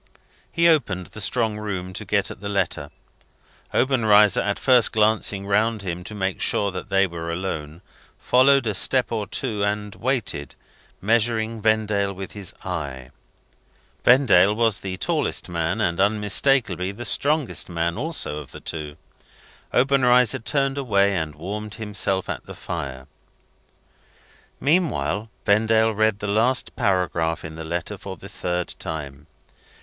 [0.51, 2.89] He opened the strong room to get at the letter.
[3.71, 7.83] Obenreizer, after first glancing round him to make sure that they were alone,
[8.17, 10.55] followed a step or two and waited,
[11.01, 13.11] measuring Vendale with his eye.
[14.03, 18.97] Vendale was the tallest man, and unmistakably the strongest man also of the two.
[19.71, 23.05] Obenreizer turned away, and warmed himself at the fire.
[24.59, 29.27] Meanwhile, Vendale read the last paragraph in the letter for the third time.